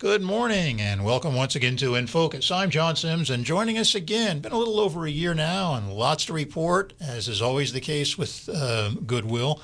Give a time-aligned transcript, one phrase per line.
[0.00, 2.52] Good morning and welcome once again to In Focus.
[2.52, 5.92] I'm John Sims and joining us again, been a little over a year now and
[5.92, 9.60] lots to report, as is always the case with uh, Goodwill.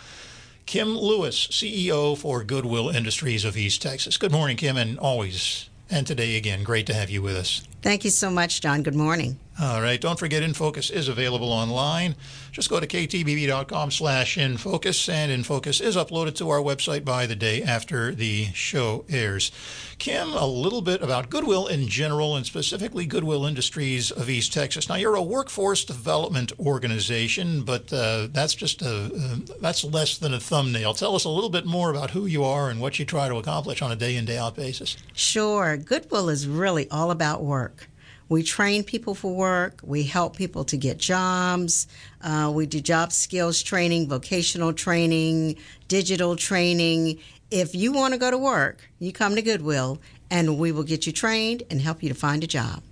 [0.67, 4.17] Kim Lewis, CEO for Goodwill Industries of East Texas.
[4.17, 7.63] Good morning, Kim, and always, and today again, great to have you with us.
[7.81, 8.83] Thank you so much, John.
[8.83, 9.39] Good morning.
[9.61, 10.01] All right.
[10.01, 12.17] Don't forget, InFocus is available online.
[12.51, 17.37] Just go to ktbb.com slash InFocus, and InFocus is uploaded to our website by the
[17.37, 19.53] day after the show airs.
[19.99, 24.89] Kim, a little bit about Goodwill in general, and specifically Goodwill Industries of East Texas.
[24.89, 30.35] Now, you're a workforce development organization, but uh, that's just a uh, that's less than
[30.35, 30.95] a thumbnail.
[30.95, 33.37] Tell us a little bit more about who you are and what you try to
[33.37, 34.97] accomplish on a day in day out basis.
[35.13, 35.77] Sure.
[35.77, 37.89] Goodwill is really all about work.
[38.29, 39.81] We train people for work.
[39.83, 41.87] We help people to get jobs.
[42.23, 45.57] Uh, we do job skills training, vocational training,
[45.89, 47.19] digital training.
[47.51, 51.07] If you want to go to work, you come to Goodwill and we will get
[51.07, 52.83] you trained and help you to find a job.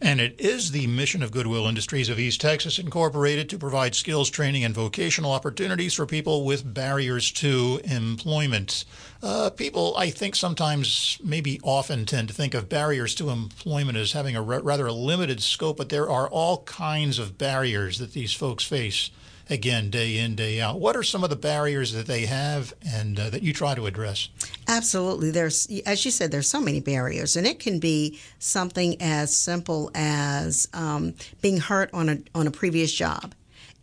[0.00, 4.30] And it is the mission of Goodwill Industries of East Texas Incorporated to provide skills
[4.30, 8.84] training and vocational opportunities for people with barriers to employment.
[9.22, 14.12] Uh, people, I think, sometimes, maybe often, tend to think of barriers to employment as
[14.12, 18.64] having a rather limited scope, but there are all kinds of barriers that these folks
[18.64, 19.10] face
[19.50, 20.80] again day in day out.
[20.80, 23.86] What are some of the barriers that they have and uh, that you try to
[23.86, 24.28] address?
[24.66, 25.30] Absolutely.
[25.30, 29.90] There's as you said there's so many barriers and it can be something as simple
[29.94, 33.34] as um, being hurt on a on a previous job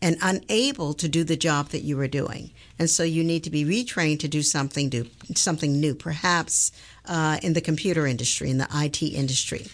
[0.02, 2.52] and unable to do the job that you were doing.
[2.78, 6.72] And so you need to be retrained to do something do something new perhaps
[7.06, 9.66] uh, in the computer industry in the IT industry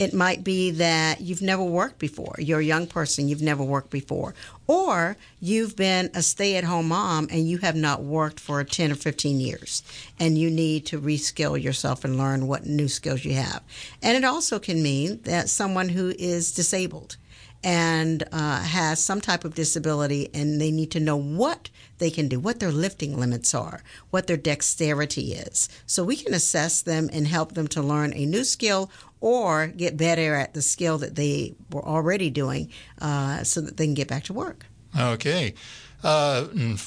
[0.00, 2.34] it might be that you've never worked before.
[2.38, 4.34] You're a young person, you've never worked before.
[4.66, 8.92] Or you've been a stay at home mom and you have not worked for 10
[8.92, 9.82] or 15 years
[10.18, 13.62] and you need to reskill yourself and learn what new skills you have.
[14.02, 17.18] And it also can mean that someone who is disabled
[17.62, 22.28] and uh, has some type of disability and they need to know what they can
[22.28, 25.68] do, what their lifting limits are, what their dexterity is.
[25.86, 29.96] So we can assess them and help them to learn a new skill or get
[29.96, 32.70] better at the skill that they were already doing
[33.00, 34.64] uh, so that they can get back to work.
[34.98, 35.54] Okay.
[36.02, 36.46] Uh,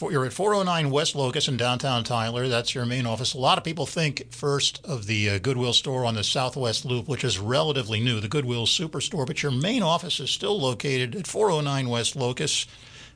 [0.10, 2.48] you're at 409 West Locust in downtown Tyler.
[2.48, 3.36] That's your main office.
[3.36, 7.08] A lot of people think first of the uh, Goodwill store on the Southwest Loop,
[7.08, 11.28] which is relatively new, the Goodwill Superstore, but your main office is still located at
[11.28, 12.68] 409 West Locust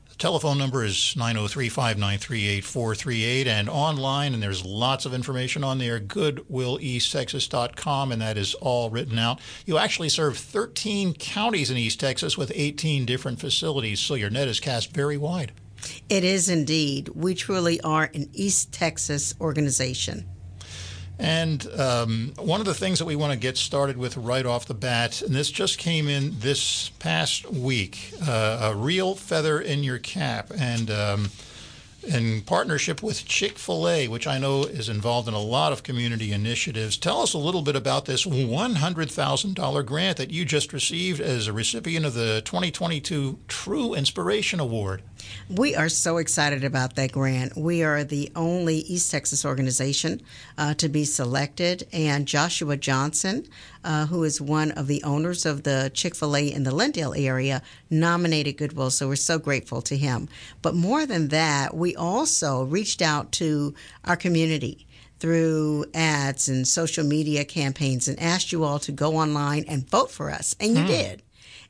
[0.09, 5.79] The telephone number is 903 593 8438 and online, and there's lots of information on
[5.79, 9.39] there, goodwilleasttexas.com, and that is all written out.
[9.65, 14.47] You actually serve 13 counties in East Texas with 18 different facilities, so your net
[14.47, 15.53] is cast very wide.
[16.09, 17.09] It is indeed.
[17.09, 20.25] We truly are an East Texas organization.
[21.19, 24.65] And um, one of the things that we want to get started with right off
[24.65, 29.83] the bat, and this just came in this past week, uh, a real feather in
[29.83, 31.31] your cap, and um,
[32.03, 35.81] in partnership with Chick fil A, which I know is involved in a lot of
[35.81, 36.97] community initiatives.
[36.97, 41.53] Tell us a little bit about this $100,000 grant that you just received as a
[41.53, 45.01] recipient of the 2022 True Inspiration Award.
[45.49, 47.55] We are so excited about that grant.
[47.55, 50.21] We are the only East Texas organization
[50.57, 53.47] uh, to be selected, and Joshua Johnson,
[53.83, 57.17] uh, who is one of the owners of the Chick fil A in the Lindale
[57.17, 58.89] area, nominated Goodwill.
[58.89, 60.27] So we're so grateful to him.
[60.61, 63.73] But more than that, we also reached out to
[64.03, 64.87] our community
[65.19, 70.11] through ads and social media campaigns and asked you all to go online and vote
[70.11, 70.55] for us.
[70.59, 70.87] And you hmm.
[70.87, 71.23] did.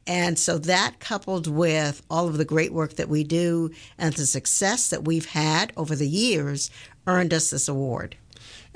[0.07, 4.25] And so that coupled with all of the great work that we do and the
[4.25, 6.71] success that we've had over the years
[7.05, 8.15] earned us this award.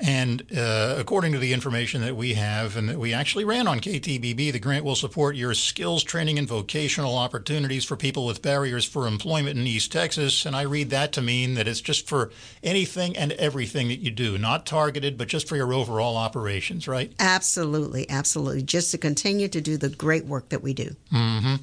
[0.02, 3.78] And uh, according to the information that we have and that we actually ran on
[3.78, 8.84] KTBB, the grant will support your skills training and vocational opportunities for people with barriers
[8.84, 10.44] for employment in East Texas.
[10.44, 12.32] And I read that to mean that it's just for
[12.64, 17.12] anything and everything that you do, not targeted, but just for your overall operations, right?
[17.20, 18.62] Absolutely, absolutely.
[18.62, 20.96] Just to continue to do the great work that we do.
[21.12, 21.54] Mm-hmm.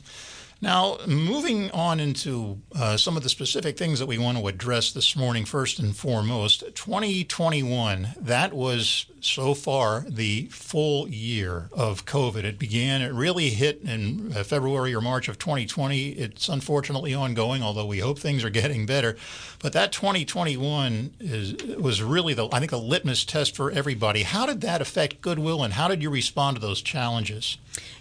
[0.62, 4.92] Now, moving on into uh, some of the specific things that we want to address
[4.92, 12.44] this morning, first and foremost, 2021, that was so far the full year of COVID.
[12.44, 16.10] It began, it really hit in uh, February or March of 2020.
[16.10, 19.16] It's unfortunately ongoing, although we hope things are getting better.
[19.60, 24.24] But that 2021 is, was really, the, I think, a litmus test for everybody.
[24.24, 27.58] How did that affect Goodwill and how did you respond to those challenges?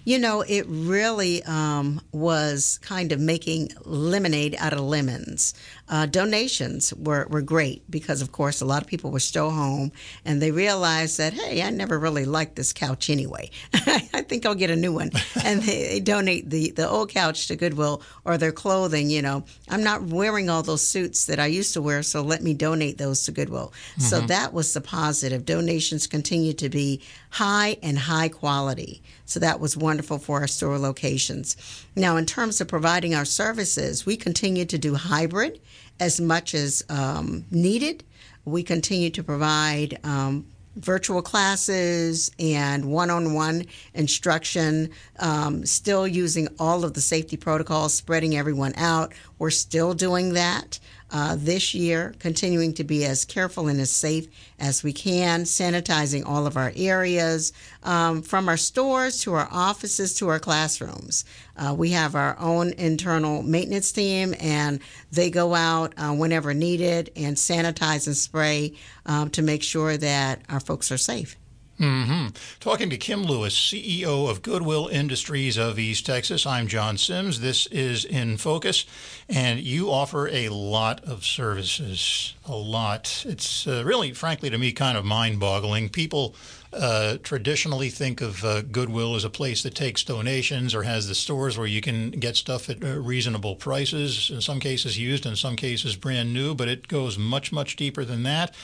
[0.08, 5.52] You know, it really um, was kind of making lemonade out of lemons.
[5.90, 9.90] Uh, donations were, were great because, of course, a lot of people were still home
[10.24, 13.50] and they realized that, hey, I never really liked this couch anyway.
[13.72, 15.10] I think I'll get a new one.
[15.44, 19.10] and they, they, donate the, the old couch to Goodwill or their clothing.
[19.10, 22.42] You know, I'm not wearing all those suits that I used to wear, so let
[22.42, 23.72] me donate those to Goodwill.
[23.92, 24.02] Mm-hmm.
[24.02, 25.44] So that was the positive.
[25.44, 29.02] Donations continue to be high and high quality.
[29.24, 31.56] So that was wonderful for our store locations.
[31.94, 35.60] Now, in terms of providing our services, we continue to do hybrid
[36.00, 38.04] as much as um, needed.
[38.44, 40.46] We continue to provide um,
[40.76, 43.64] virtual classes and one on one
[43.94, 49.12] instruction, um, still using all of the safety protocols, spreading everyone out.
[49.38, 50.78] We're still doing that
[51.10, 54.28] uh, this year, continuing to be as careful and as safe
[54.58, 57.52] as we can, sanitizing all of our areas,
[57.82, 61.24] um, from our stores to our offices to our classrooms.
[61.56, 67.10] Uh, we have our own internal maintenance team, and they go out uh, whenever needed
[67.16, 68.74] and sanitize and spray
[69.06, 71.36] um, to make sure that our folks are safe.
[71.78, 72.28] Mm-hmm.
[72.58, 76.44] Talking to Kim Lewis, CEO of Goodwill Industries of East Texas.
[76.44, 77.38] I'm John Sims.
[77.38, 78.84] This is In Focus,
[79.28, 82.34] and you offer a lot of services.
[82.46, 83.24] A lot.
[83.28, 85.88] It's uh, really, frankly, to me, kind of mind boggling.
[85.88, 86.34] People
[86.72, 91.14] uh, traditionally think of uh, Goodwill as a place that takes donations or has the
[91.14, 95.36] stores where you can get stuff at uh, reasonable prices, in some cases used, in
[95.36, 98.54] some cases brand new, but it goes much, much deeper than that.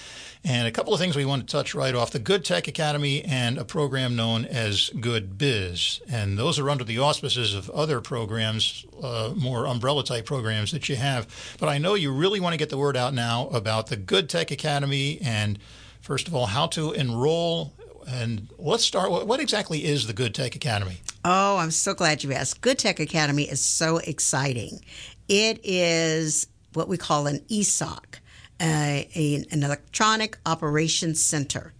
[0.46, 3.24] And a couple of things we want to touch right off the Good Tech Academy
[3.24, 6.02] and a program known as Good Biz.
[6.06, 10.86] And those are under the auspices of other programs, uh, more umbrella type programs that
[10.90, 11.26] you have.
[11.58, 14.28] But I know you really want to get the word out now about the Good
[14.28, 15.58] Tech Academy and,
[16.02, 17.72] first of all, how to enroll.
[18.06, 19.10] And let's start.
[19.10, 21.00] What exactly is the Good Tech Academy?
[21.24, 22.60] Oh, I'm so glad you asked.
[22.60, 24.80] Good Tech Academy is so exciting.
[25.26, 28.18] It is what we call an ESOC
[28.60, 31.72] a, a, an electronic operations center.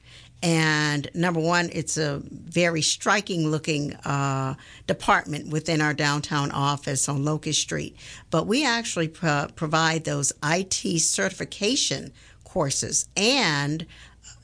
[0.42, 4.56] And number one, it's a very striking looking uh,
[4.86, 7.96] department within our downtown office on Locust Street.
[8.30, 12.12] But we actually pro- provide those IT certification
[12.44, 13.86] courses and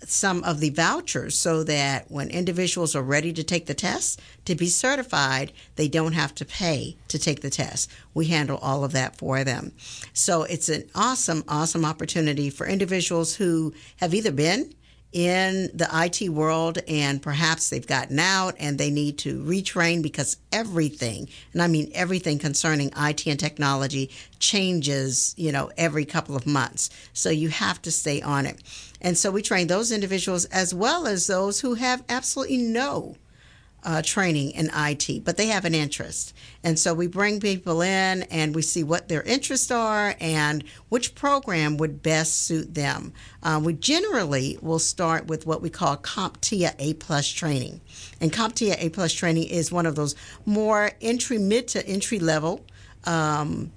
[0.06, 4.54] some of the vouchers so that when individuals are ready to take the test to
[4.54, 7.90] be certified, they don't have to pay to take the test.
[8.14, 9.72] We handle all of that for them.
[10.12, 14.74] So it's an awesome, awesome opportunity for individuals who have either been
[15.12, 20.36] in the IT world and perhaps they've gotten out and they need to retrain because
[20.52, 26.46] everything, and I mean everything concerning IT and technology changes, you know, every couple of
[26.46, 26.90] months.
[27.12, 28.62] So you have to stay on it.
[29.00, 33.16] And so we train those individuals as well as those who have absolutely no
[33.84, 36.34] uh, training in IT, but they have an interest.
[36.62, 41.14] And so we bring people in and we see what their interests are and which
[41.14, 43.12] program would best suit them.
[43.42, 47.80] Uh, we generally will start with what we call CompTIA A plus training.
[48.20, 52.64] And CompTIA A plus training is one of those more entry, mid to entry level
[53.04, 53.72] um,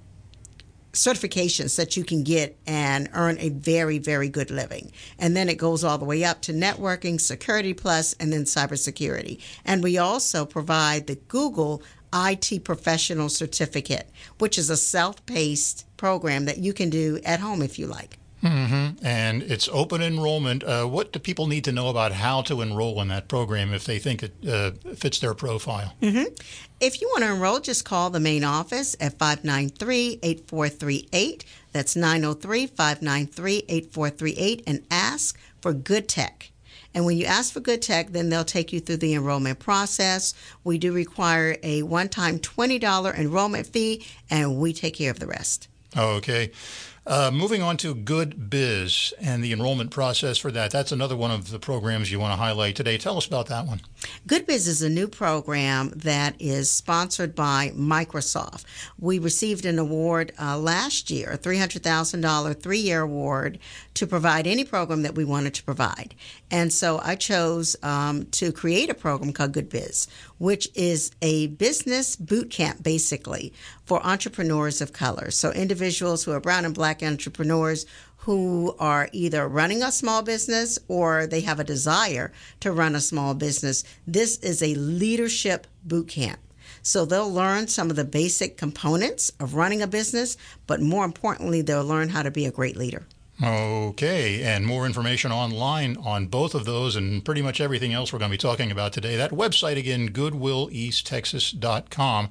[0.94, 4.92] certifications that you can get and earn a very, very good living.
[5.18, 9.40] And then it goes all the way up to networking, security plus, and then cybersecurity.
[9.64, 11.82] And we also provide the Google
[12.14, 14.08] IT Professional Certificate,
[14.38, 18.18] which is a self paced program that you can do at home if you like.
[18.44, 19.04] Mm-hmm.
[19.04, 20.62] And it's open enrollment.
[20.62, 23.84] Uh, what do people need to know about how to enroll in that program if
[23.84, 25.94] they think it uh, fits their profile?
[26.02, 26.34] Mm-hmm.
[26.80, 31.44] If you want to enroll, just call the main office at 593 8438.
[31.72, 36.50] That's 903 593 8438 and ask for Good Tech.
[36.94, 40.34] And when you ask for Good Tech, then they'll take you through the enrollment process.
[40.62, 45.26] We do require a one time $20 enrollment fee, and we take care of the
[45.26, 45.68] rest.
[45.96, 46.52] Okay.
[47.06, 50.70] Uh, moving on to Good Biz and the enrollment process for that.
[50.70, 52.96] That's another one of the programs you want to highlight today.
[52.96, 53.82] Tell us about that one.
[54.26, 58.64] Good Biz is a new program that is sponsored by Microsoft.
[58.98, 63.58] We received an award uh, last year, a $300,000 three year award
[63.94, 66.14] to provide any program that we wanted to provide.
[66.50, 70.08] And so I chose um, to create a program called Good Biz,
[70.38, 73.52] which is a business boot camp basically
[73.84, 75.30] for entrepreneurs of color.
[75.30, 77.86] So individuals who are brown and black entrepreneurs
[78.24, 83.00] who are either running a small business or they have a desire to run a
[83.00, 83.84] small business.
[84.06, 86.40] This is a leadership boot camp.
[86.80, 91.60] So they'll learn some of the basic components of running a business, but more importantly,
[91.60, 93.06] they'll learn how to be a great leader.
[93.42, 98.20] Okay, and more information online on both of those and pretty much everything else we're
[98.20, 99.16] going to be talking about today.
[99.16, 102.30] That website again, goodwilleasttexas.com.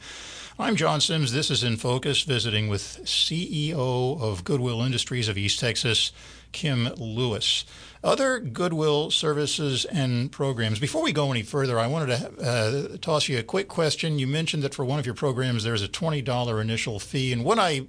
[0.57, 1.33] I'm John Sims.
[1.33, 6.13] This is In Focus, visiting with CEO of Goodwill Industries of East Texas,
[6.53, 7.65] Kim Lewis.
[8.03, 10.77] Other Goodwill services and programs.
[10.77, 14.19] Before we go any further, I wanted to uh, toss you a quick question.
[14.19, 17.31] You mentioned that for one of your programs, there's a $20 initial fee.
[17.31, 17.88] And what I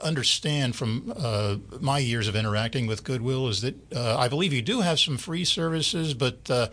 [0.00, 4.62] understand from uh, my years of interacting with Goodwill is that uh, I believe you
[4.62, 6.68] do have some free services, but uh,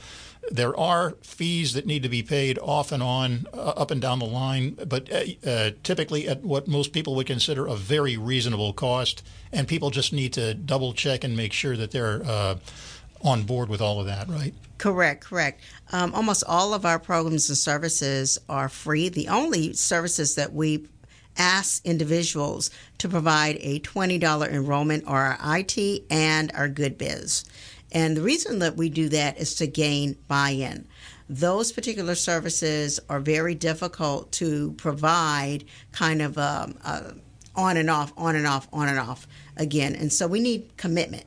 [0.51, 4.19] there are fees that need to be paid off and on, uh, up and down
[4.19, 8.73] the line, but uh, uh, typically at what most people would consider a very reasonable
[8.73, 9.23] cost.
[9.51, 12.55] And people just need to double check and make sure that they're uh,
[13.23, 14.53] on board with all of that, right?
[14.77, 15.61] Correct, correct.
[15.91, 19.09] Um, almost all of our programs and services are free.
[19.09, 20.87] The only services that we
[21.37, 22.69] ask individuals
[22.99, 27.45] to provide a $20 enrollment are our IT and our Good Biz.
[27.93, 30.87] And the reason that we do that is to gain buy in.
[31.29, 37.11] Those particular services are very difficult to provide kind of um, uh,
[37.55, 39.95] on and off, on and off, on and off again.
[39.95, 41.25] And so we need commitment.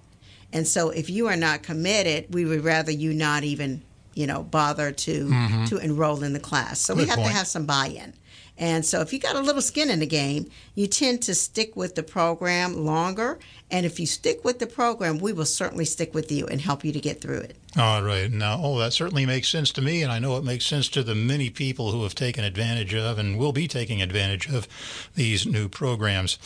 [0.53, 3.83] And so if you are not committed, we would rather you not even,
[4.15, 5.65] you know, bother to mm-hmm.
[5.67, 6.81] to enroll in the class.
[6.81, 7.29] So Good we have point.
[7.29, 8.15] to have some buy-in.
[8.59, 11.77] And so if you got a little skin in the game, you tend to stick
[11.77, 13.39] with the program longer.
[13.71, 16.85] And if you stick with the program, we will certainly stick with you and help
[16.85, 17.57] you to get through it.
[17.77, 18.31] All right.
[18.31, 20.03] Now, oh, that certainly makes sense to me.
[20.03, 23.19] And I know it makes sense to the many people who have taken advantage of
[23.19, 24.69] and will be taking advantage of
[25.15, 26.39] these new programs.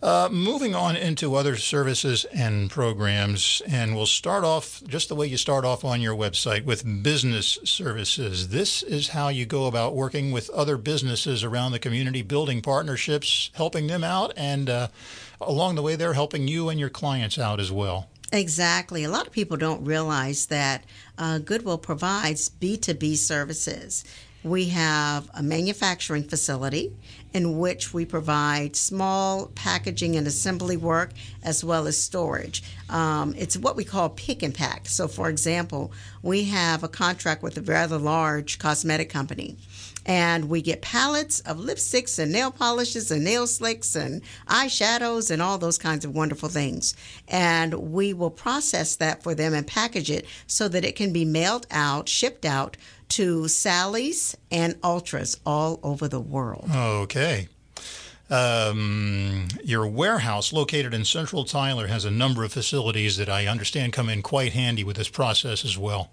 [0.00, 5.26] Uh, moving on into other services and programs, and we'll start off just the way
[5.26, 8.50] you start off on your website with business services.
[8.50, 13.50] This is how you go about working with other businesses around the community, building partnerships,
[13.54, 14.86] helping them out, and uh,
[15.40, 18.08] along the way, they're helping you and your clients out as well.
[18.32, 19.04] Exactly.
[19.04, 20.84] A lot of people don't realize that
[21.16, 24.04] uh, Goodwill provides B2B services.
[24.44, 26.94] We have a manufacturing facility
[27.32, 31.10] in which we provide small packaging and assembly work
[31.42, 32.62] as well as storage.
[32.88, 34.86] Um, it's what we call pick and pack.
[34.88, 35.92] So, for example,
[36.22, 39.56] we have a contract with a rather large cosmetic company
[40.08, 45.42] and we get pallets of lipsticks and nail polishes and nail slicks and eyeshadows and
[45.42, 46.96] all those kinds of wonderful things.
[47.28, 51.26] And we will process that for them and package it so that it can be
[51.26, 52.78] mailed out, shipped out
[53.10, 56.70] to Sally's and Ultas all over the world.
[56.74, 57.48] Okay.
[58.30, 63.92] Um, your warehouse located in central Tyler has a number of facilities that I understand
[63.92, 66.10] come in quite handy with this process as well.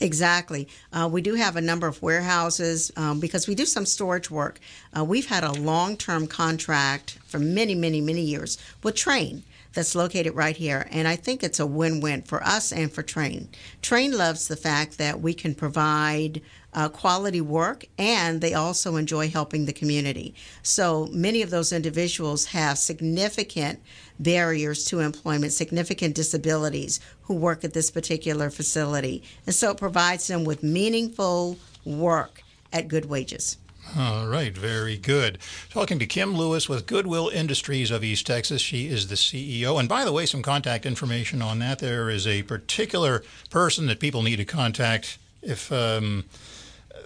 [0.00, 0.68] Exactly.
[0.92, 4.60] Uh, we do have a number of warehouses um, because we do some storage work.
[4.96, 9.94] Uh, we've had a long term contract for many, many, many years with Trane that's
[9.94, 10.86] located right here.
[10.90, 13.46] And I think it's a win win for us and for Trane.
[13.82, 16.42] Trane loves the fact that we can provide
[16.76, 20.34] uh, quality work and they also enjoy helping the community.
[20.62, 23.80] So many of those individuals have significant
[24.20, 29.22] barriers to employment, significant disabilities who work at this particular facility.
[29.46, 32.42] And so it provides them with meaningful work
[32.72, 33.56] at good wages.
[33.96, 35.38] All right, very good.
[35.70, 38.60] Talking to Kim Lewis with Goodwill Industries of East Texas.
[38.60, 39.78] She is the CEO.
[39.78, 41.78] And by the way, some contact information on that.
[41.78, 46.24] There is a particular person that people need to contact if um,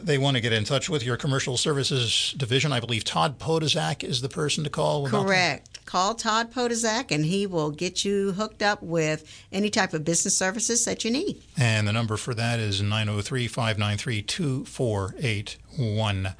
[0.00, 2.72] they want to get in touch with your commercial services division.
[2.72, 5.08] I believe Todd Podizak is the person to call.
[5.08, 5.84] Correct.
[5.86, 10.36] Call Todd Podizak and he will get you hooked up with any type of business
[10.36, 11.42] services that you need.
[11.56, 16.34] And the number for that is 903 593 2481.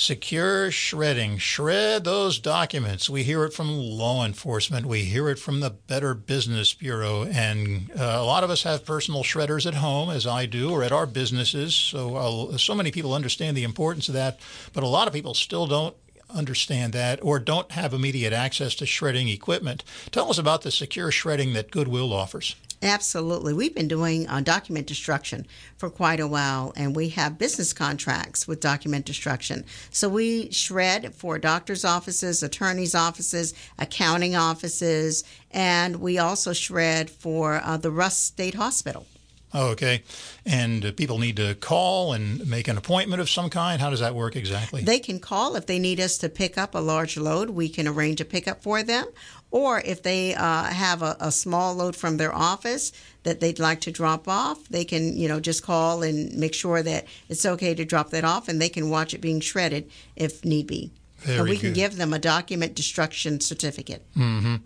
[0.00, 1.36] Secure shredding.
[1.36, 3.10] Shred those documents.
[3.10, 4.86] We hear it from law enforcement.
[4.86, 7.24] We hear it from the Better Business Bureau.
[7.24, 10.82] And uh, a lot of us have personal shredders at home, as I do, or
[10.82, 11.74] at our businesses.
[11.74, 14.40] So, uh, so many people understand the importance of that.
[14.72, 15.94] But a lot of people still don't
[16.30, 19.84] understand that or don't have immediate access to shredding equipment.
[20.12, 22.56] Tell us about the secure shredding that Goodwill offers.
[22.82, 23.52] Absolutely.
[23.52, 25.46] We've been doing uh, document destruction
[25.76, 29.66] for quite a while, and we have business contracts with document destruction.
[29.90, 37.60] So we shred for doctors' offices, attorneys' offices, accounting offices, and we also shred for
[37.62, 39.06] uh, the Rusk State Hospital.
[39.52, 40.04] Oh, okay.
[40.46, 43.80] And people need to call and make an appointment of some kind.
[43.80, 44.82] How does that work exactly?
[44.82, 47.50] They can call if they need us to pick up a large load.
[47.50, 49.06] We can arrange a pickup for them.
[49.50, 52.92] Or if they uh, have a, a, small load from their office
[53.24, 56.82] that they'd like to drop off, they can, you know, just call and make sure
[56.82, 60.44] that it's okay to drop that off, and they can watch it being shredded if
[60.44, 60.92] need be.
[61.20, 61.60] Very and we good.
[61.60, 64.02] can give them a document destruction certificate.
[64.16, 64.56] Mm-hmm.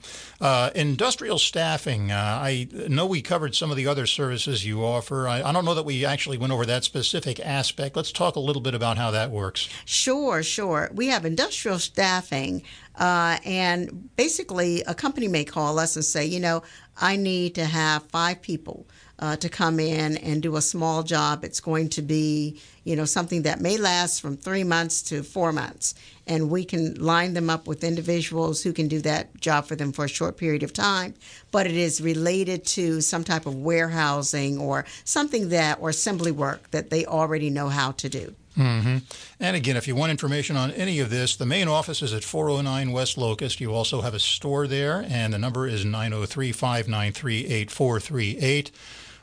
[0.40, 2.12] Uh, industrial staffing.
[2.12, 5.26] Uh, I know we covered some of the other services you offer.
[5.26, 7.96] I, I, don't know that we actually went over that specific aspect.
[7.96, 9.68] Let's talk a little bit about how that works.
[9.84, 10.90] Sure, sure.
[10.94, 12.62] We have industrial staffing,
[12.96, 16.62] uh, and basically, a company may call us and say, you know,
[16.96, 18.86] I need to have five people
[19.18, 21.44] uh, to come in and do a small job.
[21.44, 25.52] It's going to be, you know, something that may last from three months to four
[25.52, 25.94] months.
[26.26, 29.92] And we can line them up with individuals who can do that job for them
[29.92, 31.14] for a short period of time.
[31.50, 36.70] But it is related to some type of warehousing or something that, or assembly work
[36.70, 38.34] that they already know how to do.
[38.56, 38.98] Mm-hmm.
[39.40, 42.22] And again, if you want information on any of this, the main office is at
[42.22, 43.60] 409 West Locust.
[43.60, 48.70] You also have a store there, and the number is 903 593 8438.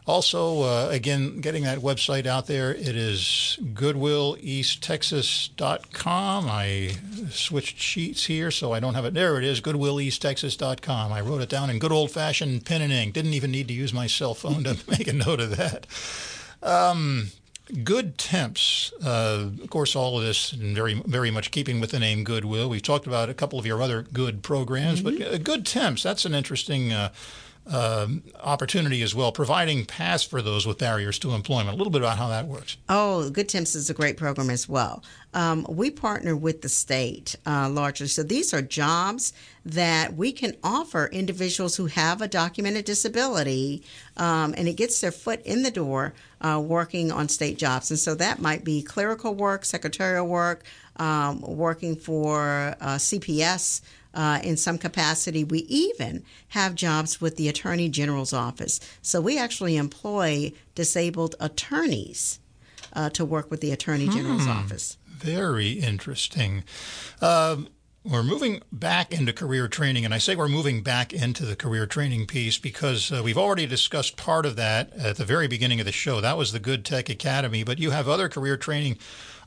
[0.08, 6.48] Also, uh, again, getting that website out there, it is goodwilleasttexas.com.
[6.50, 6.98] I
[7.30, 9.14] switched sheets here, so I don't have it.
[9.14, 11.14] There it is, goodwilleasttexas.com.
[11.14, 13.14] I wrote it down in good old fashioned pen and ink.
[13.14, 15.86] Didn't even need to use my cell phone to make a note of that.
[16.64, 17.28] Um,
[17.84, 18.94] good temps.
[19.04, 22.70] Uh, of course, all of this in very, very much keeping with the name Goodwill.
[22.70, 25.18] We've talked about a couple of your other good programs, mm-hmm.
[25.20, 26.04] but uh, good temps.
[26.04, 26.94] That's an interesting.
[26.94, 27.12] Uh,
[27.68, 28.08] uh,
[28.42, 31.76] opportunity as well, providing paths for those with barriers to employment.
[31.76, 32.78] A little bit about how that works.
[32.90, 35.04] Oh, Good Temps is a great program as well.
[35.34, 38.08] Um, we partner with the state uh, largely.
[38.08, 43.84] So these are jobs that we can offer individuals who have a documented disability,
[44.18, 47.92] um, and it gets their foot in the door uh, working on state jobs.
[47.92, 50.64] And so that might be clerical work, secretarial work,
[50.98, 53.82] um, working for uh, CPS
[54.14, 55.44] uh, in some capacity.
[55.44, 58.80] We even have jobs with the Attorney General's office.
[59.02, 62.40] So we actually employ disabled attorneys
[62.94, 64.52] uh, to work with the Attorney General's hmm.
[64.52, 64.98] office.
[65.08, 66.64] Very interesting.
[67.22, 67.68] Um,
[68.04, 71.86] we're moving back into career training, and I say we're moving back into the career
[71.86, 75.86] training piece because uh, we've already discussed part of that at the very beginning of
[75.86, 76.20] the show.
[76.20, 78.98] That was the Good Tech Academy, but you have other career training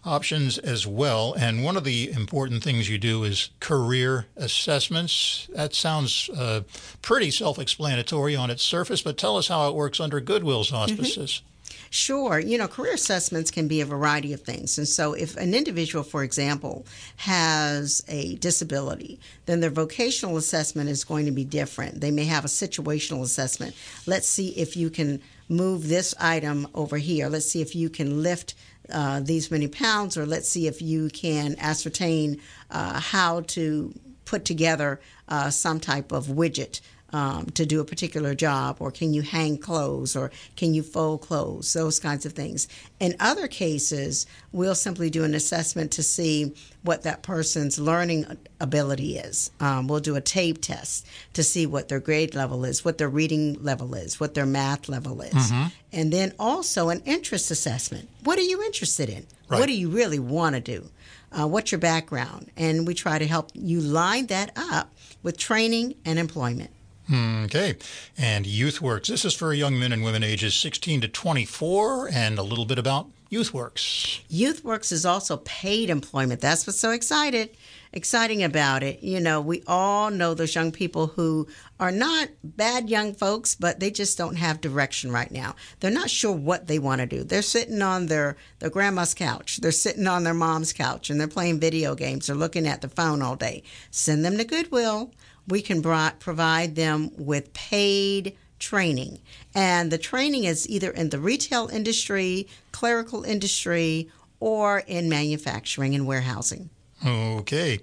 [0.04, 1.34] options as well.
[1.34, 5.48] And one of the important things you do is career assessments.
[5.54, 6.62] That sounds uh,
[7.02, 11.30] pretty self explanatory on its surface, but tell us how it works under Goodwill's auspices.
[11.30, 11.48] Mm-hmm.
[11.90, 12.40] Sure.
[12.40, 14.78] You know, career assessments can be a variety of things.
[14.78, 16.84] And so, if an individual, for example,
[17.18, 22.00] has a disability, then their vocational assessment is going to be different.
[22.00, 23.76] They may have a situational assessment.
[24.06, 27.28] Let's see if you can move this item over here.
[27.28, 28.54] Let's see if you can lift
[28.92, 33.92] uh, these many pounds, or let's see if you can ascertain uh, how to
[34.24, 36.80] put together uh, some type of widget
[37.14, 41.20] um, to do a particular job, or can you hang clothes, or can you fold
[41.20, 42.66] clothes, those kinds of things.
[42.98, 48.26] In other cases, we'll simply do an assessment to see what that person's learning
[48.60, 49.52] ability is.
[49.60, 53.08] Um, we'll do a TABE test to see what their grade level is, what their
[53.08, 55.32] reading level is, what their math level is.
[55.34, 55.68] Mm-hmm.
[55.92, 58.08] And then also an interest assessment.
[58.24, 59.24] What are you interested in?
[59.48, 59.60] Right.
[59.60, 60.90] What do you really want to do?
[61.30, 62.50] Uh, what's your background?
[62.56, 66.70] And we try to help you line that up with training and employment.
[67.12, 67.76] Okay.
[68.16, 69.08] And YouthWorks.
[69.08, 72.78] This is for young men and women ages 16 to 24 and a little bit
[72.78, 74.22] about YouthWorks.
[74.28, 76.40] YouthWorks is also paid employment.
[76.40, 77.50] That's what's so excited,
[77.92, 79.02] exciting about it.
[79.02, 81.46] You know, we all know those young people who
[81.80, 85.56] are not bad young folks, but they just don't have direction right now.
[85.80, 87.24] They're not sure what they want to do.
[87.24, 89.58] They're sitting on their, their grandma's couch.
[89.58, 92.28] They're sitting on their mom's couch and they're playing video games.
[92.28, 93.62] They're looking at the phone all day.
[93.90, 95.10] Send them to Goodwill
[95.48, 99.20] we can provide them with paid training.
[99.54, 106.06] And the training is either in the retail industry, clerical industry, or in manufacturing and
[106.06, 106.70] warehousing.
[107.04, 107.80] Okay.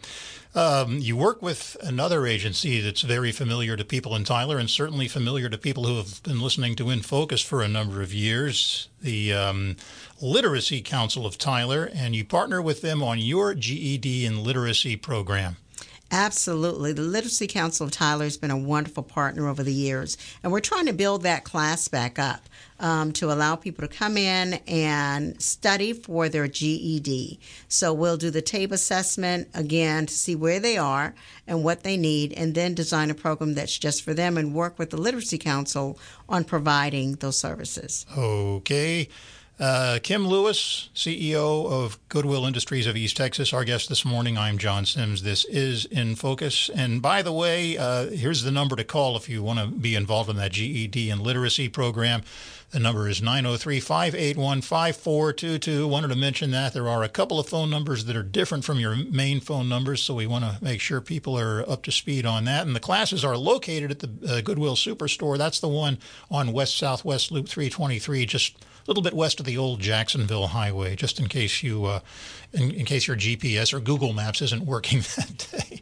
[0.54, 5.08] Um, you work with another agency that's very familiar to people in Tyler and certainly
[5.08, 8.90] familiar to people who have been listening to In Focus for a number of years,
[9.00, 9.78] the um,
[10.22, 15.56] Literacy Council of Tyler, and you partner with them on your GED and literacy program.
[16.12, 16.92] Absolutely.
[16.92, 20.60] The Literacy Council of Tyler has been a wonderful partner over the years, and we're
[20.60, 22.42] trying to build that class back up
[22.82, 27.40] um, to allow people to come in and study for their GED.
[27.70, 31.16] So we'll do the TABE assessment again to see where they are
[31.48, 34.78] and what they need, and then design a program that's just for them and work
[34.78, 35.98] with the Literacy Council
[36.28, 38.06] on providing those services.
[38.18, 39.08] Okay.
[39.62, 44.36] Uh, Kim Lewis, CEO of Goodwill Industries of East Texas, our guest this morning.
[44.36, 45.22] I'm John Sims.
[45.22, 46.72] This is In Focus.
[46.74, 49.94] And by the way, uh, here's the number to call if you want to be
[49.94, 52.24] involved in that GED and literacy program.
[52.72, 55.88] The number is 903 581 5422.
[55.90, 58.80] Wanted to mention that there are a couple of phone numbers that are different from
[58.80, 62.26] your main phone numbers, so we want to make sure people are up to speed
[62.26, 62.66] on that.
[62.66, 65.38] And the classes are located at the uh, Goodwill Superstore.
[65.38, 69.58] That's the one on West Southwest Loop 323, just a little bit west of the
[69.58, 72.00] old Jacksonville Highway, just in case you, uh,
[72.54, 75.82] in, in case your GPS or Google Maps isn't working that day.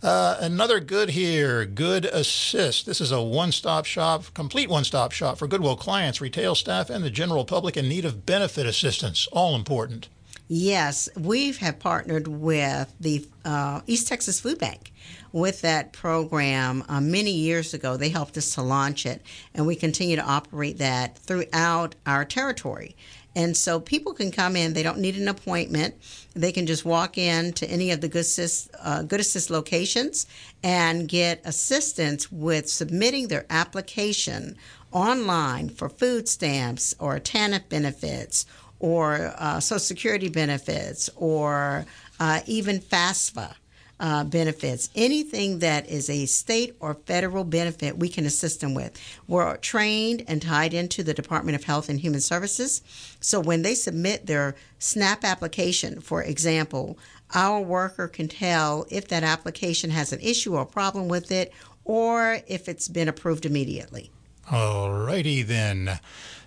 [0.00, 2.86] Uh, another good here, Good Assist.
[2.86, 6.88] This is a one stop shop, complete one stop shop for Goodwill clients, retail staff,
[6.88, 9.26] and the general public in need of benefit assistance.
[9.32, 10.08] All important.
[10.46, 14.92] Yes, we have partnered with the uh, East Texas Food Bank
[15.32, 17.96] with that program uh, many years ago.
[17.96, 19.20] They helped us to launch it,
[19.52, 22.96] and we continue to operate that throughout our territory.
[23.38, 25.94] And so people can come in, they don't need an appointment.
[26.34, 30.26] They can just walk in to any of the Good Assist, uh, Good Assist locations
[30.64, 34.56] and get assistance with submitting their application
[34.90, 38.44] online for food stamps or TANF benefits
[38.80, 41.86] or uh, Social Security benefits or
[42.18, 43.54] uh, even FAFSA
[44.00, 48.98] uh, benefits, anything that is a state or federal benefit, we can assist them with.
[49.26, 52.82] We're trained and tied into the Department of Health and Human Services.
[53.20, 56.98] So when they submit their SNAP application, for example,
[57.34, 61.52] our worker can tell if that application has an issue or problem with it
[61.84, 64.10] or if it's been approved immediately.
[64.50, 65.98] All righty then.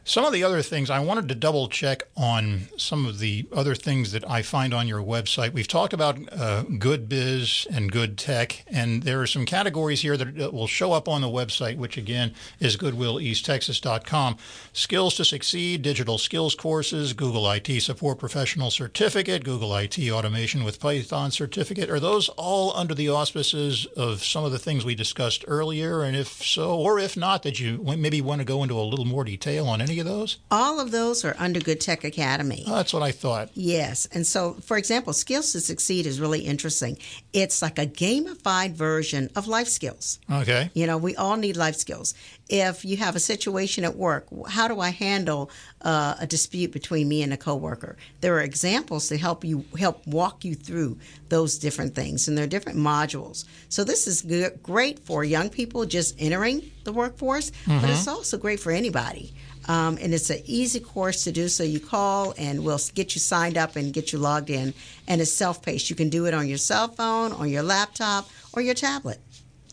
[0.04, 3.76] Some of the other things I wanted to double check on some of the other
[3.76, 5.54] things that I find on your website.
[5.54, 10.18] We've talked about uh, good biz and good tech, and there are some categories here
[10.18, 14.38] that will show up on the website, which again is goodwilleasttexas.com.
[14.74, 20.80] Skills to succeed, digital skills courses, Google IT support professional certificate, Google IT automation with
[20.80, 21.92] Python certificate.
[21.92, 26.02] Are those all under the auspices of some of the things we discussed earlier?
[26.02, 29.06] And if so, or if not, did you maybe want to go into a little
[29.06, 30.38] more detail on any of those?
[30.50, 32.64] All of those are under Good Tech Academy.
[32.68, 33.50] Oh, that's what I thought.
[33.54, 34.08] Yes.
[34.12, 36.98] And so, for example, Skills to Succeed is really interesting.
[37.34, 40.20] It's like a gamified version of life skills.
[40.32, 40.70] Okay.
[40.74, 42.14] You know, we all need life skills.
[42.50, 45.50] If you have a situation at work, how do I handle
[45.82, 47.96] uh, a dispute between me and a coworker?
[48.20, 50.98] There are examples to help you help walk you through
[51.30, 53.46] those different things, and there are different modules.
[53.70, 57.80] So this is good, great for young people just entering the workforce, mm-hmm.
[57.80, 59.34] but it's also great for anybody.
[59.68, 61.48] Um, and it's an easy course to do.
[61.48, 64.74] So you call and we'll get you signed up and get you logged in.
[65.08, 65.90] And it's self paced.
[65.90, 69.20] You can do it on your cell phone, on your laptop, or your tablet.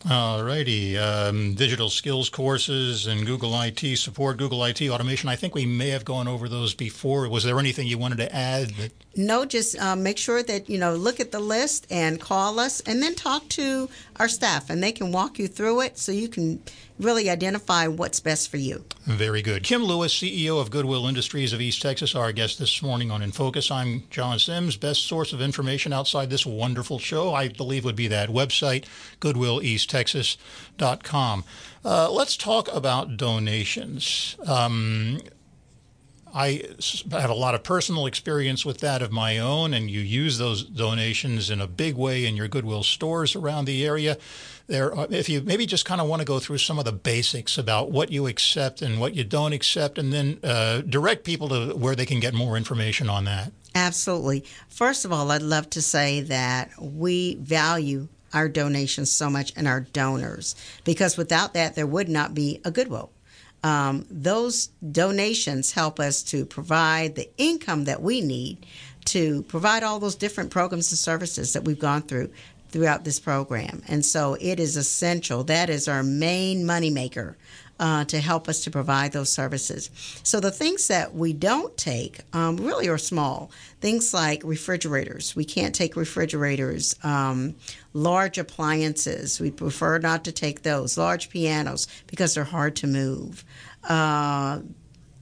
[0.09, 0.97] All righty.
[0.97, 5.29] Um, digital skills courses and Google IT support, Google IT automation.
[5.29, 7.29] I think we may have gone over those before.
[7.29, 8.71] Was there anything you wanted to add?
[8.77, 12.61] That- no, just um, make sure that, you know, look at the list and call
[12.61, 16.13] us and then talk to our staff and they can walk you through it so
[16.13, 16.63] you can
[16.99, 18.85] really identify what's best for you.
[19.05, 19.63] Very good.
[19.63, 23.33] Kim Lewis, CEO of Goodwill Industries of East Texas, our guest this morning on In
[23.33, 23.71] Focus.
[23.71, 24.77] I'm John Sims.
[24.77, 28.85] Best source of information outside this wonderful show, I believe, would be that website,
[29.21, 31.45] goodwilleasttexas.com.
[31.85, 34.37] Uh, let's talk about donations.
[34.47, 35.21] Um,
[36.35, 36.63] I
[37.11, 40.63] have a lot of personal experience with that of my own, and you use those
[40.63, 44.19] donations in a big way in your Goodwill stores around the area.
[44.67, 47.57] There if you maybe just kind of want to go through some of the basics
[47.57, 51.75] about what you accept and what you don't accept and then uh, direct people to
[51.75, 53.51] where they can get more information on that.
[53.75, 54.45] Absolutely.
[54.69, 59.67] First of all i'd love to say that we value our donations so much and
[59.67, 63.11] our donors because without that there would not be a goodwill
[63.63, 68.67] um, those donations help us to provide the income that we need
[69.07, 72.31] to provide all those different programs and services that we've gone through
[72.69, 73.83] throughout this program.
[73.89, 75.45] And so it is essential.
[75.45, 77.35] That is our main moneymaker
[77.79, 79.91] uh, to help us to provide those services.
[80.23, 83.51] So the things that we don't take um, really are small.
[83.81, 85.37] Things like refrigerators.
[85.37, 86.95] We can't take refrigerators.
[87.05, 87.55] Um,
[87.93, 89.41] large appliances.
[89.41, 90.99] We prefer not to take those.
[90.99, 93.45] Large pianos because they're hard to move.
[93.85, 94.61] Uh,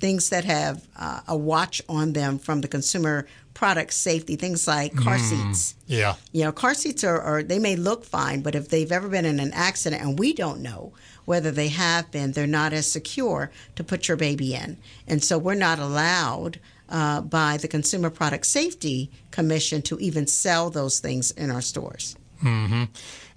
[0.01, 4.95] things that have uh, a watch on them from the consumer product safety, things like
[4.95, 5.75] car mm, seats.
[5.87, 6.17] Yeah.
[6.33, 9.25] You know, car seats are, are, they may look fine, but if they've ever been
[9.25, 10.93] in an accident and we don't know
[11.27, 14.79] whether they have been, they're not as secure to put your baby in.
[15.07, 16.59] And so we're not allowed
[16.89, 22.17] uh, by the Consumer Product Safety Commission to even sell those things in our stores.
[22.43, 22.85] Mm-hmm.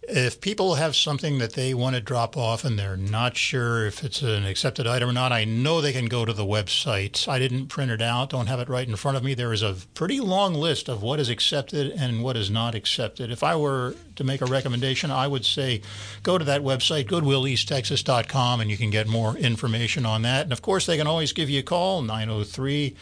[0.10, 4.04] If people have something that they want to drop off and they're not sure if
[4.04, 7.28] it's an accepted item or not, I know they can go to the website.
[7.28, 9.34] I didn't print it out, don't have it right in front of me.
[9.34, 13.32] There is a pretty long list of what is accepted and what is not accepted.
[13.32, 15.82] If I were to make a recommendation, I would say
[16.24, 20.44] go to that website, goodwilleasttexas.com, and you can get more information on that.
[20.44, 22.96] And of course, they can always give you a call, 903-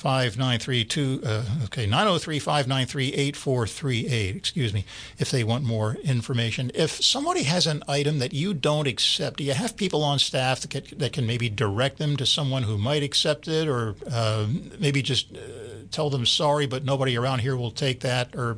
[0.00, 4.86] 5932 uh, okay 903-593-8438 excuse me
[5.18, 6.70] if they want more information.
[6.74, 10.62] If somebody has an item that you don't accept do you have people on staff
[10.62, 13.68] that can, that can maybe direct them to someone who might accept it?
[13.68, 14.46] Or uh,
[14.78, 15.40] maybe just uh,
[15.90, 18.34] tell them sorry but nobody around here will take that?
[18.34, 18.56] Or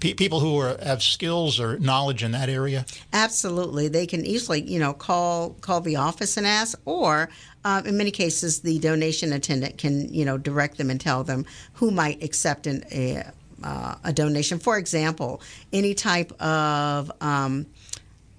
[0.00, 2.84] people who are, have skills or knowledge in that area?
[3.12, 7.28] Absolutely, they can easily, you know, call call the office and ask, or
[7.64, 11.44] uh, in many cases, the donation attendant can, you know, direct them and tell them
[11.74, 13.24] who might accept an, a
[13.62, 14.58] uh, a donation.
[14.58, 15.42] For example,
[15.72, 17.66] any type of um,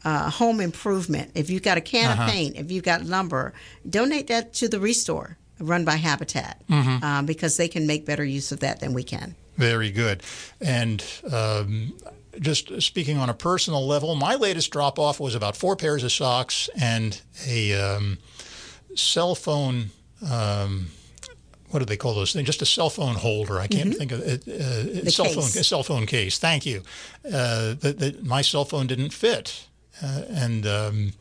[0.03, 1.31] uh, home improvement.
[1.36, 2.23] If you've got a can uh-huh.
[2.23, 3.53] of paint, if you've got lumber,
[3.88, 7.03] donate that to the restore run by Habitat mm-hmm.
[7.03, 9.36] Um, because they can make better use of that than we can.
[9.57, 10.23] Very good.
[10.60, 11.93] And um,
[12.39, 16.12] just speaking on a personal level, my latest drop off was about four pairs of
[16.12, 18.17] socks and a um,
[18.95, 19.91] cell phone.
[20.30, 20.88] Um,
[21.69, 22.45] what do they call those things?
[22.45, 23.60] Just a cell phone holder.
[23.60, 23.97] I can't mm-hmm.
[23.97, 24.47] think of it.
[24.47, 25.36] Uh, cell case.
[25.36, 26.38] phone, a cell phone case.
[26.38, 26.84] Thank you.
[27.25, 29.67] Uh, that, that my cell phone didn't fit,
[30.04, 31.13] uh, and um,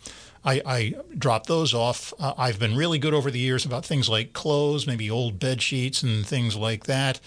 [0.44, 2.12] I, I dropped those off.
[2.18, 5.62] Uh, I've been really good over the years about things like clothes, maybe old bed
[5.62, 7.20] sheets and things like that.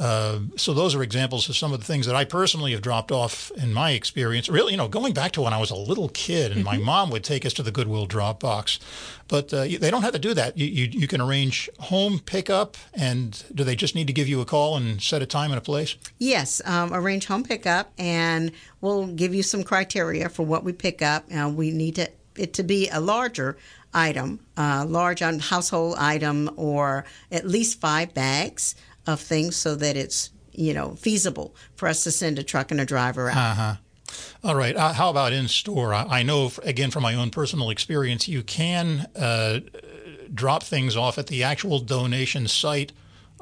[0.00, 3.12] Uh, so those are examples of some of the things that I personally have dropped
[3.12, 4.48] off in my experience.
[4.48, 6.78] Really, you know, going back to when I was a little kid and mm-hmm.
[6.78, 8.78] my mom would take us to the Goodwill drop box,
[9.28, 10.56] but uh, they don't have to do that.
[10.56, 14.40] You, you, you can arrange home pickup, and do they just need to give you
[14.40, 15.96] a call and set a time and a place?
[16.18, 21.02] Yes, um, arrange home pickup, and we'll give you some criteria for what we pick
[21.02, 21.26] up.
[21.30, 23.58] Uh, we need to, it to be a larger
[23.92, 28.74] item, uh, large household item, or at least five bags
[29.10, 32.80] of things so that it's you know feasible for us to send a truck and
[32.80, 33.36] a driver out.
[33.36, 33.74] Uh-huh.
[34.42, 34.74] All right.
[34.74, 35.94] Uh, how about in store?
[35.94, 39.60] I, I, know, again, from my own personal experience, you can uh,
[40.32, 42.92] drop things off at the actual donation site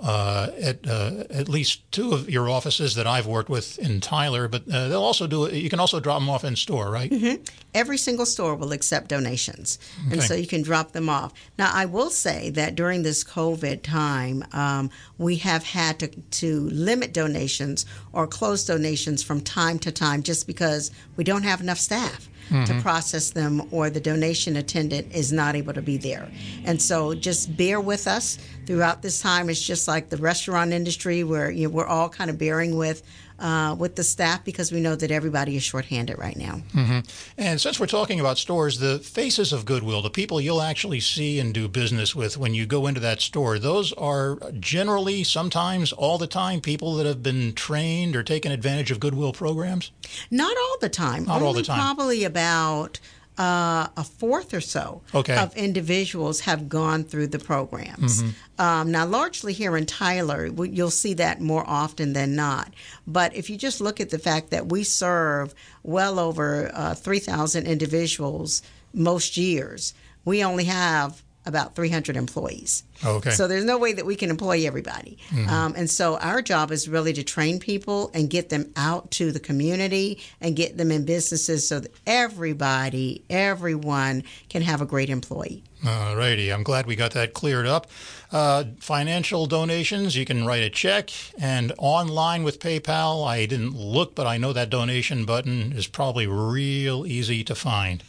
[0.02, 4.46] uh, at uh, at least two of your offices that I've worked with in Tyler,
[4.46, 5.54] but uh, they'll also do it.
[5.54, 7.10] You can also drop them off in store, right?
[7.10, 7.42] Mm-hmm.
[7.74, 10.14] Every single store will accept donations, okay.
[10.14, 11.32] and so you can drop them off.
[11.58, 16.68] Now, I will say that during this COVID time, um, we have had to to
[16.70, 21.78] limit donations or close donations from time to time, just because we don't have enough
[21.78, 22.64] staff mm-hmm.
[22.64, 26.30] to process them or the donation attendant is not able to be there.
[26.64, 29.48] And so just bear with us throughout this time.
[29.50, 33.02] It's just like the restaurant industry where you know, we're all kind of bearing with
[33.38, 36.60] uh, with the staff because we know that everybody is shorthanded right now.
[36.74, 37.00] Mm-hmm.
[37.36, 41.38] And since we're talking about stores, the faces of Goodwill, the people you'll actually see
[41.38, 46.18] and do business with when you go into that store, those are generally, sometimes, all
[46.18, 49.90] the time, people that have been trained or taken advantage of Goodwill programs?
[50.30, 51.24] Not all the time.
[51.24, 51.78] Not Only all the time.
[51.78, 53.00] Probably about
[53.38, 55.36] uh, a fourth or so okay.
[55.36, 58.22] of individuals have gone through the programs.
[58.22, 58.60] Mm-hmm.
[58.60, 62.74] Um, now, largely here in Tyler, you'll see that more often than not.
[63.06, 67.66] But if you just look at the fact that we serve well over uh, 3,000
[67.66, 72.84] individuals most years, we only have about 300 employees.
[73.04, 73.30] Okay.
[73.30, 75.18] So there's no way that we can employ everybody.
[75.30, 75.48] Mm-hmm.
[75.48, 79.32] Um, and so our job is really to train people and get them out to
[79.32, 85.08] the community and get them in businesses so that everybody, everyone can have a great
[85.08, 85.64] employee.
[85.86, 86.52] All righty.
[86.52, 87.86] I'm glad we got that cleared up.
[88.32, 93.26] Uh, financial donations, you can write a check and online with PayPal.
[93.26, 98.02] I didn't look, but I know that donation button is probably real easy to find.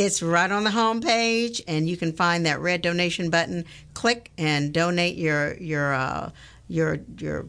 [0.00, 3.64] It's right on the home page, and you can find that red donation button.
[3.94, 6.30] Click and donate your your uh,
[6.68, 7.46] your your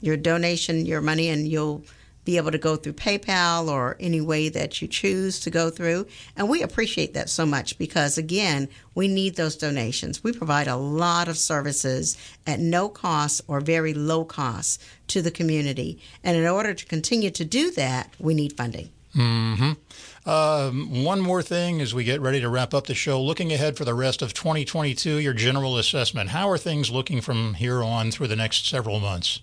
[0.00, 1.84] your donation, your money, and you'll
[2.24, 6.08] be able to go through PayPal or any way that you choose to go through.
[6.36, 10.24] And we appreciate that so much because, again, we need those donations.
[10.24, 15.30] We provide a lot of services at no cost or very low cost to the
[15.30, 16.00] community.
[16.24, 18.90] And in order to continue to do that, we need funding.
[19.14, 19.72] Mm-hmm.
[20.26, 23.20] Um, one more thing as we get ready to wrap up the show.
[23.20, 26.30] Looking ahead for the rest of 2022, your general assessment.
[26.30, 29.40] How are things looking from here on through the next several months?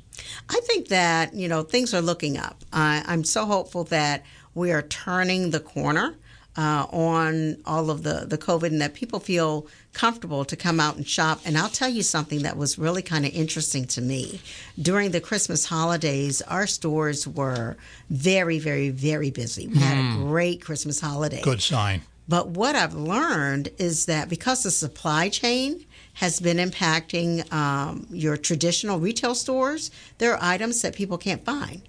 [0.49, 2.63] I think that, you know, things are looking up.
[2.73, 4.23] I'm so hopeful that
[4.55, 6.15] we are turning the corner.
[6.57, 10.95] Uh, on all of the, the COVID and that people feel comfortable to come out
[10.95, 11.39] and shop.
[11.45, 14.41] And I'll tell you something that was really kind of interesting to me.
[14.81, 17.77] During the Christmas holidays, our stores were
[18.09, 19.67] very, very, very busy.
[19.67, 21.41] We had a great Christmas holiday.
[21.41, 22.01] Good sign.
[22.27, 28.37] But what I've learned is that because the supply chain has been impacting um, your
[28.37, 31.81] traditional retail stores, there are items that people can't find,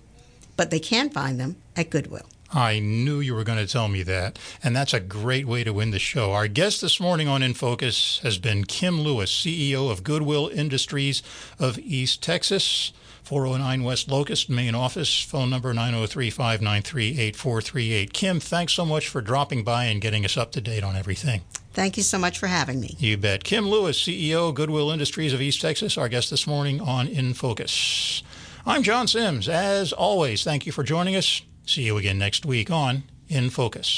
[0.56, 2.26] but they can find them at Goodwill.
[2.54, 5.72] I knew you were going to tell me that, and that's a great way to
[5.72, 6.32] win the show.
[6.32, 11.22] Our guest this morning on In Focus has been Kim Lewis, CEO of Goodwill Industries
[11.58, 12.92] of East Texas.
[13.22, 18.12] 409 West Locust, main office, phone number 903 593 8438.
[18.12, 21.42] Kim, thanks so much for dropping by and getting us up to date on everything.
[21.72, 22.96] Thank you so much for having me.
[22.98, 23.44] You bet.
[23.44, 28.22] Kim Lewis, CEO, Goodwill Industries of East Texas, our guest this morning on In Focus.
[28.66, 29.48] I'm John Sims.
[29.48, 31.42] As always, thank you for joining us.
[31.64, 33.90] See you again next week on In Focus.